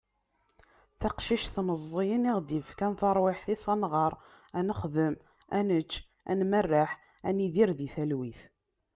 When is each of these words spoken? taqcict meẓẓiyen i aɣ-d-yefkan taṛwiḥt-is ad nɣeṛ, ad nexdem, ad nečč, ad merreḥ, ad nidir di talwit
taqcict 1.01 1.55
meẓẓiyen 1.67 2.23
i 2.29 2.31
aɣ-d-yefkan 2.33 2.93
taṛwiḥt-is 2.99 3.63
ad 3.73 3.77
nɣeṛ, 3.81 4.13
ad 4.57 4.63
nexdem, 4.67 5.15
ad 5.57 5.63
nečč, 5.67 5.91
ad 6.29 6.39
merreḥ, 6.51 6.91
ad 7.27 7.33
nidir 7.35 7.71
di 7.77 7.87
talwit 7.93 8.39